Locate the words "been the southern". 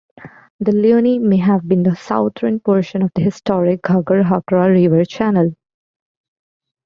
1.67-2.59